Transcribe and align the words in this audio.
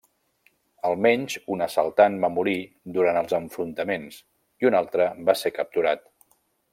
Almenys 0.87 1.35
un 1.55 1.61
assaltant 1.65 2.17
va 2.23 2.31
morir 2.37 2.55
durant 2.97 3.21
els 3.23 3.37
enfrontaments 3.41 4.19
i 4.65 4.71
un 4.73 4.79
altre 4.83 5.07
va 5.29 5.37
ser 5.45 5.53
capturat. 5.63 6.07